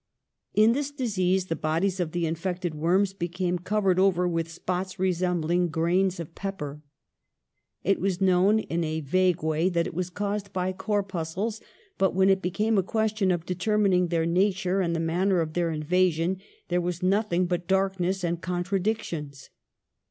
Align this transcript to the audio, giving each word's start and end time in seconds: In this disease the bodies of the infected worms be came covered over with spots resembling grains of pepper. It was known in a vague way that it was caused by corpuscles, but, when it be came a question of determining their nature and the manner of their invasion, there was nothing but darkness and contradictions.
In 0.55 0.71
this 0.71 0.89
disease 0.89 1.45
the 1.45 1.55
bodies 1.55 1.99
of 1.99 2.11
the 2.11 2.25
infected 2.25 2.73
worms 2.73 3.13
be 3.13 3.27
came 3.27 3.59
covered 3.59 3.99
over 3.99 4.27
with 4.27 4.49
spots 4.49 4.97
resembling 4.97 5.67
grains 5.67 6.19
of 6.19 6.33
pepper. 6.33 6.81
It 7.83 7.99
was 8.01 8.19
known 8.19 8.57
in 8.61 8.83
a 8.83 9.01
vague 9.01 9.43
way 9.43 9.69
that 9.69 9.85
it 9.85 9.93
was 9.93 10.09
caused 10.09 10.51
by 10.51 10.73
corpuscles, 10.73 11.61
but, 11.99 12.15
when 12.15 12.31
it 12.31 12.41
be 12.41 12.49
came 12.49 12.79
a 12.79 12.81
question 12.81 13.29
of 13.29 13.45
determining 13.45 14.07
their 14.07 14.25
nature 14.25 14.81
and 14.81 14.95
the 14.95 14.99
manner 14.99 15.39
of 15.39 15.53
their 15.53 15.69
invasion, 15.69 16.37
there 16.69 16.81
was 16.81 17.03
nothing 17.03 17.45
but 17.45 17.67
darkness 17.67 18.23
and 18.23 18.41
contradictions. 18.41 19.51